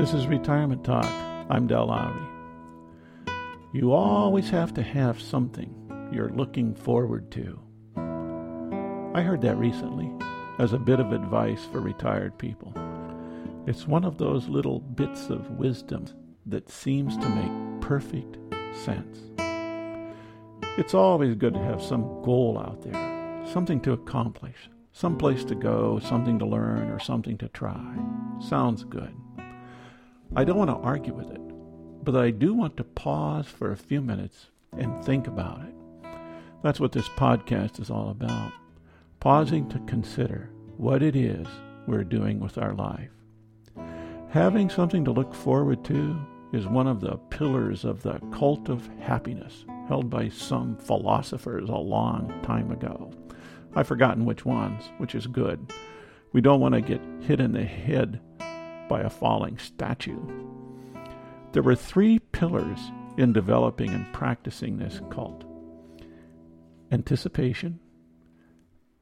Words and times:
This 0.00 0.14
is 0.14 0.26
Retirement 0.26 0.82
Talk. 0.82 1.04
I'm 1.50 1.66
Del 1.66 1.88
Lowry. 1.88 2.26
You 3.74 3.92
always 3.92 4.48
have 4.48 4.72
to 4.72 4.82
have 4.82 5.20
something 5.20 5.74
you're 6.10 6.30
looking 6.30 6.74
forward 6.74 7.30
to. 7.32 7.60
I 9.14 9.20
heard 9.20 9.42
that 9.42 9.58
recently 9.58 10.10
as 10.58 10.72
a 10.72 10.78
bit 10.78 11.00
of 11.00 11.12
advice 11.12 11.66
for 11.70 11.80
retired 11.80 12.38
people. 12.38 12.72
It's 13.66 13.86
one 13.86 14.06
of 14.06 14.16
those 14.16 14.48
little 14.48 14.80
bits 14.80 15.28
of 15.28 15.50
wisdom 15.50 16.06
that 16.46 16.70
seems 16.70 17.18
to 17.18 17.28
make 17.28 17.82
perfect 17.82 18.38
sense. 18.72 19.18
It's 20.78 20.94
always 20.94 21.34
good 21.34 21.52
to 21.52 21.60
have 21.60 21.82
some 21.82 22.22
goal 22.22 22.58
out 22.58 22.80
there, 22.80 23.44
something 23.52 23.80
to 23.82 23.92
accomplish, 23.92 24.70
some 24.92 25.18
place 25.18 25.44
to 25.44 25.54
go, 25.54 25.98
something 25.98 26.38
to 26.38 26.46
learn, 26.46 26.88
or 26.88 26.98
something 27.00 27.36
to 27.36 27.48
try. 27.48 27.94
Sounds 28.40 28.82
good. 28.84 29.14
I 30.36 30.44
don't 30.44 30.58
want 30.58 30.70
to 30.70 30.76
argue 30.76 31.12
with 31.12 31.28
it, 31.32 31.40
but 32.04 32.14
I 32.14 32.30
do 32.30 32.54
want 32.54 32.76
to 32.76 32.84
pause 32.84 33.46
for 33.46 33.72
a 33.72 33.76
few 33.76 34.00
minutes 34.00 34.46
and 34.78 35.04
think 35.04 35.26
about 35.26 35.62
it. 35.62 35.74
That's 36.62 36.78
what 36.78 36.92
this 36.92 37.08
podcast 37.08 37.80
is 37.80 37.90
all 37.90 38.10
about 38.10 38.52
pausing 39.18 39.68
to 39.68 39.78
consider 39.80 40.50
what 40.76 41.02
it 41.02 41.16
is 41.16 41.46
we're 41.86 42.04
doing 42.04 42.38
with 42.38 42.58
our 42.58 42.74
life. 42.74 43.10
Having 44.30 44.70
something 44.70 45.04
to 45.04 45.10
look 45.10 45.34
forward 45.34 45.84
to 45.86 46.16
is 46.52 46.66
one 46.66 46.86
of 46.86 47.00
the 47.00 47.16
pillars 47.30 47.84
of 47.84 48.02
the 48.02 48.20
cult 48.32 48.68
of 48.68 48.88
happiness 49.00 49.64
held 49.88 50.08
by 50.08 50.28
some 50.28 50.76
philosophers 50.76 51.68
a 51.68 51.74
long 51.74 52.32
time 52.44 52.70
ago. 52.70 53.10
I've 53.74 53.88
forgotten 53.88 54.24
which 54.24 54.44
ones, 54.44 54.84
which 54.98 55.16
is 55.16 55.26
good. 55.26 55.72
We 56.32 56.40
don't 56.40 56.60
want 56.60 56.76
to 56.76 56.80
get 56.80 57.00
hit 57.20 57.40
in 57.40 57.52
the 57.52 57.64
head 57.64 58.20
by 58.90 59.00
a 59.02 59.08
falling 59.08 59.56
statue. 59.56 60.20
There 61.52 61.62
were 61.62 61.76
three 61.76 62.18
pillars 62.18 62.80
in 63.16 63.32
developing 63.32 63.90
and 63.90 64.12
practicing 64.12 64.76
this 64.76 65.00
cult 65.10 65.44
anticipation, 66.92 67.78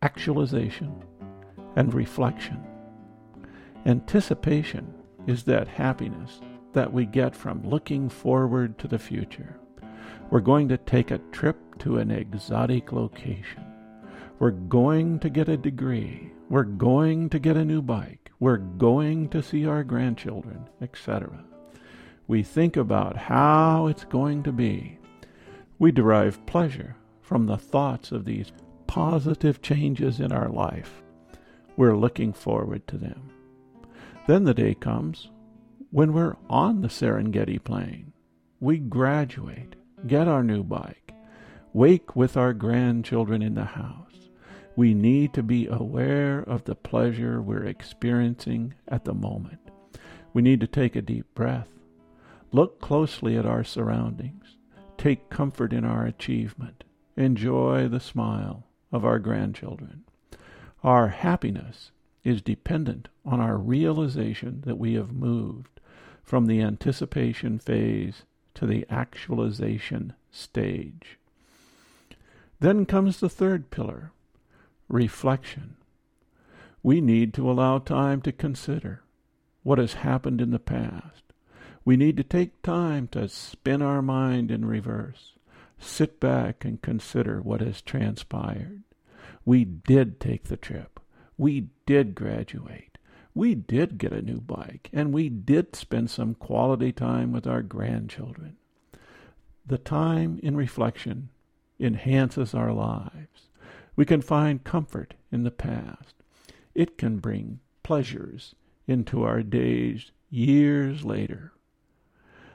actualization, 0.00 1.04
and 1.76 1.92
reflection. 1.92 2.58
Anticipation 3.84 4.94
is 5.26 5.42
that 5.42 5.68
happiness 5.68 6.40
that 6.72 6.90
we 6.90 7.04
get 7.04 7.36
from 7.36 7.62
looking 7.62 8.08
forward 8.08 8.78
to 8.78 8.88
the 8.88 8.98
future. 8.98 9.58
We're 10.30 10.40
going 10.40 10.68
to 10.68 10.78
take 10.78 11.10
a 11.10 11.18
trip 11.30 11.58
to 11.80 11.98
an 11.98 12.10
exotic 12.10 12.90
location. 12.90 13.62
We're 14.38 14.50
going 14.50 15.18
to 15.18 15.28
get 15.28 15.50
a 15.50 15.58
degree. 15.58 16.32
We're 16.48 16.64
going 16.64 17.28
to 17.28 17.38
get 17.38 17.58
a 17.58 17.64
new 17.66 17.82
bike. 17.82 18.23
We're 18.44 18.58
going 18.58 19.30
to 19.30 19.42
see 19.42 19.66
our 19.66 19.82
grandchildren, 19.82 20.68
etc. 20.82 21.42
We 22.26 22.42
think 22.42 22.76
about 22.76 23.16
how 23.16 23.86
it's 23.86 24.04
going 24.04 24.42
to 24.42 24.52
be. 24.52 24.98
We 25.78 25.92
derive 25.92 26.44
pleasure 26.44 26.94
from 27.22 27.46
the 27.46 27.56
thoughts 27.56 28.12
of 28.12 28.26
these 28.26 28.52
positive 28.86 29.62
changes 29.62 30.20
in 30.20 30.30
our 30.30 30.50
life. 30.50 31.02
We're 31.78 31.96
looking 31.96 32.34
forward 32.34 32.86
to 32.88 32.98
them. 32.98 33.30
Then 34.26 34.44
the 34.44 34.52
day 34.52 34.74
comes 34.74 35.30
when 35.90 36.12
we're 36.12 36.36
on 36.50 36.82
the 36.82 36.88
Serengeti 36.88 37.64
Plain. 37.64 38.12
We 38.60 38.76
graduate, 38.76 39.74
get 40.06 40.28
our 40.28 40.44
new 40.44 40.62
bike, 40.62 41.14
wake 41.72 42.14
with 42.14 42.36
our 42.36 42.52
grandchildren 42.52 43.40
in 43.40 43.54
the 43.54 43.64
house 43.64 44.23
we 44.76 44.92
need 44.94 45.32
to 45.34 45.42
be 45.42 45.66
aware 45.66 46.40
of 46.40 46.64
the 46.64 46.74
pleasure 46.74 47.40
we're 47.40 47.64
experiencing 47.64 48.74
at 48.88 49.04
the 49.04 49.14
moment. 49.14 49.60
We 50.32 50.42
need 50.42 50.60
to 50.60 50.66
take 50.66 50.96
a 50.96 51.02
deep 51.02 51.26
breath, 51.34 51.68
look 52.50 52.80
closely 52.80 53.36
at 53.36 53.46
our 53.46 53.62
surroundings, 53.62 54.56
take 54.98 55.30
comfort 55.30 55.72
in 55.72 55.84
our 55.84 56.04
achievement, 56.04 56.84
enjoy 57.16 57.88
the 57.88 58.00
smile 58.00 58.66
of 58.90 59.04
our 59.04 59.18
grandchildren. 59.18 60.04
Our 60.82 61.08
happiness 61.08 61.92
is 62.24 62.42
dependent 62.42 63.08
on 63.24 63.40
our 63.40 63.56
realization 63.56 64.62
that 64.66 64.78
we 64.78 64.94
have 64.94 65.12
moved 65.12 65.80
from 66.22 66.46
the 66.46 66.60
anticipation 66.60 67.58
phase 67.58 68.22
to 68.54 68.66
the 68.66 68.86
actualization 68.90 70.14
stage. 70.30 71.18
Then 72.60 72.86
comes 72.86 73.20
the 73.20 73.28
third 73.28 73.70
pillar, 73.70 74.12
reflection. 74.88 75.76
We 76.82 77.00
need 77.00 77.32
to 77.34 77.50
allow 77.50 77.78
time 77.78 78.20
to 78.22 78.32
consider 78.32 79.02
what 79.62 79.78
has 79.78 79.94
happened 79.94 80.40
in 80.40 80.50
the 80.50 80.58
past. 80.58 81.22
We 81.84 81.96
need 81.96 82.16
to 82.18 82.24
take 82.24 82.62
time 82.62 83.08
to 83.08 83.28
spin 83.28 83.82
our 83.82 84.02
mind 84.02 84.50
in 84.50 84.64
reverse, 84.64 85.32
sit 85.78 86.20
back 86.20 86.64
and 86.64 86.80
consider 86.80 87.40
what 87.40 87.60
has 87.60 87.82
transpired. 87.82 88.82
We 89.44 89.64
did 89.64 90.20
take 90.20 90.44
the 90.44 90.56
trip. 90.56 91.00
We 91.36 91.68
did 91.86 92.14
graduate. 92.14 92.98
We 93.34 93.54
did 93.54 93.98
get 93.98 94.12
a 94.12 94.22
new 94.22 94.40
bike, 94.40 94.88
and 94.92 95.12
we 95.12 95.28
did 95.28 95.74
spend 95.74 96.08
some 96.10 96.34
quality 96.34 96.92
time 96.92 97.32
with 97.32 97.46
our 97.46 97.62
grandchildren. 97.62 98.56
The 99.66 99.78
time 99.78 100.38
in 100.42 100.56
reflection 100.56 101.30
enhances 101.80 102.54
our 102.54 102.72
lives. 102.72 103.48
We 103.96 104.04
can 104.04 104.20
find 104.20 104.64
comfort 104.64 105.14
in 105.30 105.44
the 105.44 105.50
past. 105.50 106.14
It 106.74 106.98
can 106.98 107.18
bring 107.18 107.60
pleasures 107.82 108.54
into 108.86 109.22
our 109.22 109.42
days 109.42 110.10
years 110.30 111.04
later. 111.04 111.52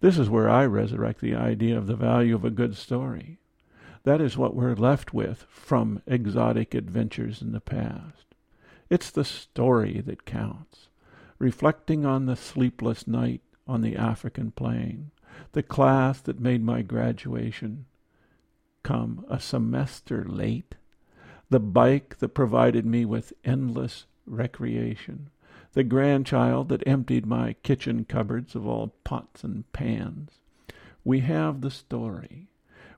This 0.00 0.18
is 0.18 0.28
where 0.28 0.50
I 0.50 0.66
resurrect 0.66 1.20
the 1.20 1.34
idea 1.34 1.78
of 1.78 1.86
the 1.86 1.96
value 1.96 2.34
of 2.34 2.44
a 2.44 2.50
good 2.50 2.76
story. 2.76 3.38
That 4.04 4.20
is 4.20 4.36
what 4.36 4.56
we're 4.56 4.74
left 4.74 5.14
with 5.14 5.46
from 5.48 6.02
exotic 6.06 6.74
adventures 6.74 7.40
in 7.40 7.52
the 7.52 7.60
past. 7.60 8.26
It's 8.90 9.10
the 9.10 9.24
story 9.24 10.02
that 10.04 10.26
counts. 10.26 10.88
Reflecting 11.38 12.04
on 12.04 12.26
the 12.26 12.36
sleepless 12.36 13.06
night 13.06 13.42
on 13.66 13.80
the 13.80 13.96
African 13.96 14.50
plain, 14.50 15.12
the 15.52 15.62
class 15.62 16.20
that 16.20 16.40
made 16.40 16.62
my 16.62 16.82
graduation 16.82 17.86
come 18.82 19.24
a 19.30 19.40
semester 19.40 20.24
late, 20.28 20.74
the 21.52 21.60
bike 21.60 22.16
that 22.18 22.30
provided 22.30 22.86
me 22.86 23.04
with 23.04 23.34
endless 23.44 24.06
recreation, 24.24 25.28
the 25.74 25.84
grandchild 25.84 26.70
that 26.70 26.86
emptied 26.86 27.26
my 27.26 27.52
kitchen 27.62 28.06
cupboards 28.06 28.54
of 28.54 28.66
all 28.66 28.94
pots 29.04 29.44
and 29.44 29.70
pans. 29.74 30.30
We 31.04 31.20
have 31.20 31.60
the 31.60 31.70
story. 31.70 32.48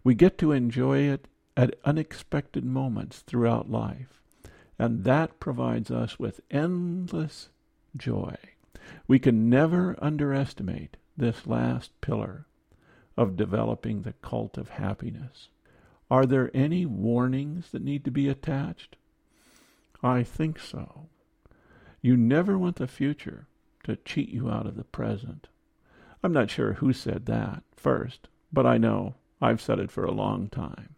We 0.04 0.14
get 0.14 0.38
to 0.38 0.52
enjoy 0.52 0.98
it 0.98 1.26
at 1.56 1.74
unexpected 1.84 2.64
moments 2.64 3.20
throughout 3.20 3.70
life, 3.70 4.20
and 4.78 5.02
that 5.02 5.40
provides 5.40 5.90
us 5.90 6.20
with 6.20 6.40
endless 6.48 7.48
joy. 7.96 8.36
We 9.08 9.18
can 9.18 9.50
never 9.50 9.96
underestimate 10.00 10.96
this 11.16 11.44
last 11.44 11.90
pillar 12.00 12.46
of 13.16 13.36
developing 13.36 14.02
the 14.02 14.14
cult 14.22 14.56
of 14.56 14.68
happiness. 14.68 15.48
Are 16.14 16.26
there 16.26 16.48
any 16.54 16.86
warnings 16.86 17.72
that 17.72 17.82
need 17.82 18.04
to 18.04 18.10
be 18.12 18.28
attached? 18.28 18.94
I 20.00 20.22
think 20.22 20.60
so. 20.60 21.08
You 22.02 22.16
never 22.16 22.56
want 22.56 22.76
the 22.76 22.86
future 22.86 23.48
to 23.82 23.96
cheat 23.96 24.28
you 24.28 24.48
out 24.48 24.64
of 24.64 24.76
the 24.76 24.84
present. 24.84 25.48
I'm 26.22 26.32
not 26.32 26.52
sure 26.52 26.74
who 26.74 26.92
said 26.92 27.26
that 27.26 27.64
first, 27.74 28.28
but 28.52 28.64
I 28.64 28.78
know 28.78 29.16
I've 29.42 29.60
said 29.60 29.80
it 29.80 29.90
for 29.90 30.04
a 30.04 30.12
long 30.12 30.48
time. 30.48 30.94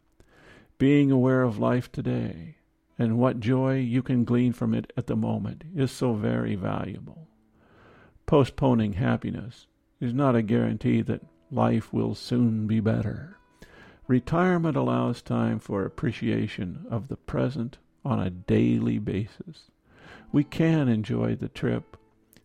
Being 0.76 1.10
aware 1.10 1.44
of 1.44 1.58
life 1.58 1.90
today 1.90 2.56
and 2.98 3.16
what 3.16 3.40
joy 3.40 3.78
you 3.78 4.02
can 4.02 4.24
glean 4.24 4.52
from 4.52 4.74
it 4.74 4.92
at 4.98 5.06
the 5.06 5.16
moment 5.16 5.64
is 5.74 5.90
so 5.90 6.12
very 6.12 6.56
valuable. 6.56 7.26
Postponing 8.26 8.92
happiness 8.92 9.66
is 9.98 10.12
not 10.12 10.36
a 10.36 10.42
guarantee 10.42 11.00
that 11.00 11.24
life 11.50 11.90
will 11.90 12.14
soon 12.14 12.66
be 12.66 12.80
better. 12.80 13.35
Retirement 14.08 14.76
allows 14.76 15.20
time 15.20 15.58
for 15.58 15.84
appreciation 15.84 16.86
of 16.88 17.08
the 17.08 17.16
present 17.16 17.78
on 18.04 18.20
a 18.20 18.30
daily 18.30 18.98
basis. 19.00 19.70
We 20.30 20.44
can 20.44 20.88
enjoy 20.88 21.34
the 21.34 21.48
trip, 21.48 21.96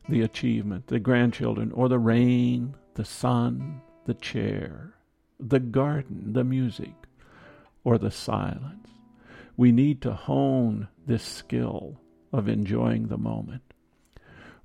the 0.09 0.21
achievement, 0.21 0.87
the 0.87 0.99
grandchildren, 0.99 1.71
or 1.71 1.87
the 1.87 1.99
rain, 1.99 2.73
the 2.95 3.05
sun, 3.05 3.81
the 4.05 4.15
chair, 4.15 4.95
the 5.39 5.59
garden, 5.59 6.33
the 6.33 6.43
music, 6.43 6.93
or 7.83 7.99
the 7.99 8.11
silence. 8.11 8.87
We 9.55 9.71
need 9.71 10.01
to 10.01 10.13
hone 10.13 10.87
this 11.05 11.23
skill 11.23 11.99
of 12.33 12.47
enjoying 12.47 13.07
the 13.07 13.17
moment. 13.17 13.61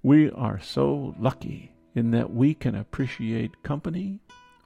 We 0.02 0.31
are 0.31 0.60
so 0.60 1.14
lucky 1.19 1.72
in 1.94 2.10
that 2.12 2.32
we 2.32 2.54
can 2.54 2.75
appreciate 2.75 3.62
company 3.62 4.20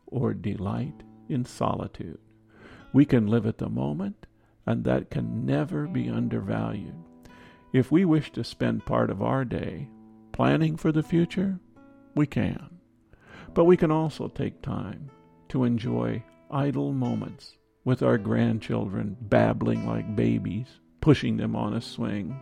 or 0.06 0.32
delight 0.32 1.02
in 1.30 1.44
solitude. 1.44 2.18
We 2.92 3.04
can 3.04 3.26
live 3.26 3.46
at 3.46 3.58
the 3.58 3.68
moment, 3.68 4.26
and 4.66 4.84
that 4.84 5.10
can 5.10 5.46
never 5.46 5.86
be 5.86 6.08
undervalued. 6.08 6.94
If 7.72 7.92
we 7.92 8.04
wish 8.04 8.32
to 8.32 8.44
spend 8.44 8.84
part 8.84 9.10
of 9.10 9.22
our 9.22 9.44
day 9.44 9.88
planning 10.32 10.76
for 10.76 10.90
the 10.92 11.02
future, 11.02 11.60
We 12.14 12.26
can. 12.26 12.80
But 13.54 13.64
we 13.64 13.76
can 13.76 13.90
also 13.90 14.28
take 14.28 14.62
time 14.62 15.10
to 15.48 15.64
enjoy 15.64 16.22
idle 16.50 16.92
moments 16.92 17.56
with 17.84 18.02
our 18.02 18.18
grandchildren 18.18 19.16
babbling 19.20 19.86
like 19.86 20.16
babies, 20.16 20.66
pushing 21.00 21.36
them 21.36 21.56
on 21.56 21.74
a 21.74 21.80
swing, 21.80 22.38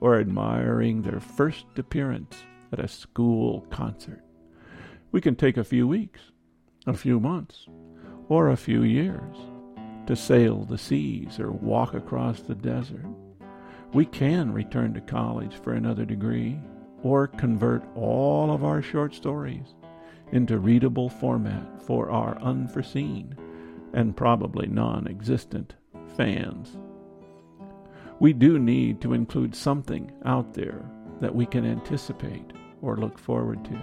or 0.00 0.18
admiring 0.18 1.02
their 1.02 1.20
first 1.20 1.66
appearance 1.76 2.44
at 2.72 2.80
a 2.80 2.88
school 2.88 3.66
concert. 3.70 4.24
We 5.12 5.20
can 5.20 5.36
take 5.36 5.56
a 5.56 5.64
few 5.64 5.86
weeks, 5.86 6.20
a 6.86 6.94
few 6.94 7.20
months, 7.20 7.66
or 8.30 8.48
a 8.48 8.56
few 8.56 8.84
years 8.84 9.36
to 10.06 10.14
sail 10.14 10.64
the 10.64 10.78
seas 10.78 11.38
or 11.40 11.50
walk 11.50 11.94
across 11.94 12.40
the 12.40 12.54
desert. 12.54 13.04
We 13.92 14.06
can 14.06 14.52
return 14.52 14.94
to 14.94 15.00
college 15.00 15.56
for 15.56 15.74
another 15.74 16.04
degree 16.04 16.60
or 17.02 17.26
convert 17.26 17.82
all 17.96 18.52
of 18.52 18.62
our 18.62 18.82
short 18.82 19.14
stories 19.14 19.74
into 20.30 20.60
readable 20.60 21.08
format 21.08 21.82
for 21.82 22.10
our 22.10 22.40
unforeseen 22.40 23.36
and 23.92 24.16
probably 24.16 24.68
non 24.68 25.08
existent 25.08 25.74
fans. 26.16 26.78
We 28.20 28.32
do 28.32 28.60
need 28.60 29.00
to 29.00 29.12
include 29.12 29.56
something 29.56 30.12
out 30.24 30.54
there 30.54 30.88
that 31.20 31.34
we 31.34 31.46
can 31.46 31.66
anticipate 31.66 32.52
or 32.80 32.96
look 32.96 33.18
forward 33.18 33.64
to. 33.64 33.80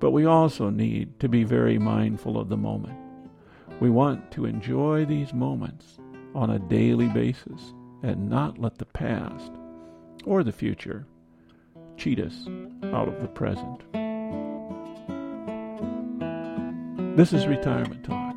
But 0.00 0.10
we 0.10 0.26
also 0.26 0.68
need 0.68 1.18
to 1.20 1.30
be 1.30 1.44
very 1.44 1.78
mindful 1.78 2.38
of 2.38 2.50
the 2.50 2.58
moment. 2.58 3.03
We 3.80 3.90
want 3.90 4.30
to 4.32 4.46
enjoy 4.46 5.04
these 5.04 5.34
moments 5.34 5.98
on 6.34 6.50
a 6.50 6.58
daily 6.58 7.08
basis 7.08 7.74
and 8.02 8.28
not 8.28 8.58
let 8.58 8.78
the 8.78 8.84
past 8.84 9.52
or 10.24 10.42
the 10.42 10.52
future 10.52 11.06
cheat 11.96 12.18
us 12.18 12.46
out 12.92 13.08
of 13.08 13.20
the 13.20 13.28
present. 13.28 13.80
This 17.16 17.32
is 17.32 17.46
Retirement 17.46 18.04
Talk. 18.04 18.36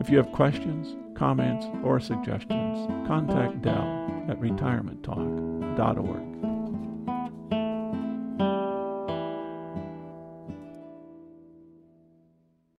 If 0.00 0.10
you 0.10 0.16
have 0.16 0.32
questions, 0.32 0.96
comments, 1.14 1.66
or 1.84 2.00
suggestions, 2.00 3.06
contact 3.06 3.62
Dell 3.62 4.24
at 4.28 4.40
retirementtalk.org. 4.40 6.51